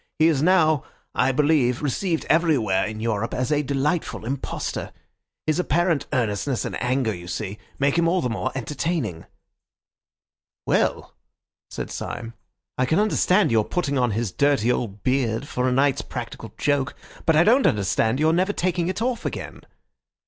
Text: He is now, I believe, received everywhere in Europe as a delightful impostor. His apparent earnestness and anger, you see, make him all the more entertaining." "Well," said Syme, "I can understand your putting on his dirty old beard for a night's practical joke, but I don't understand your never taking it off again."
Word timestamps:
He 0.17 0.25
is 0.29 0.41
now, 0.41 0.83
I 1.13 1.31
believe, 1.31 1.83
received 1.83 2.25
everywhere 2.27 2.85
in 2.87 3.01
Europe 3.01 3.35
as 3.35 3.51
a 3.51 3.61
delightful 3.61 4.25
impostor. 4.25 4.91
His 5.45 5.59
apparent 5.59 6.07
earnestness 6.11 6.65
and 6.65 6.75
anger, 6.81 7.13
you 7.13 7.27
see, 7.27 7.59
make 7.77 7.99
him 7.99 8.07
all 8.07 8.19
the 8.19 8.27
more 8.27 8.51
entertaining." 8.55 9.27
"Well," 10.65 11.13
said 11.69 11.91
Syme, 11.91 12.33
"I 12.79 12.87
can 12.87 12.97
understand 12.97 13.51
your 13.51 13.63
putting 13.63 13.99
on 13.99 14.09
his 14.09 14.31
dirty 14.31 14.71
old 14.71 15.03
beard 15.03 15.47
for 15.47 15.69
a 15.69 15.71
night's 15.71 16.01
practical 16.01 16.51
joke, 16.57 16.95
but 17.27 17.35
I 17.35 17.43
don't 17.43 17.67
understand 17.67 18.19
your 18.19 18.33
never 18.33 18.53
taking 18.53 18.87
it 18.87 19.03
off 19.03 19.23
again." 19.23 19.61